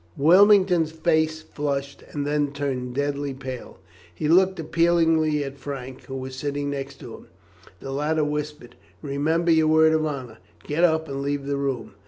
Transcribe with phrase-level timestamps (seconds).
[0.17, 3.77] Wilmington's face flushed and then turned deadly pale.
[4.15, 7.27] He looked appealingly at Frank, who was sitting next to him.
[7.81, 10.39] The latter whispered, "Remember your word of honour.
[10.63, 11.93] Get up and leave the room."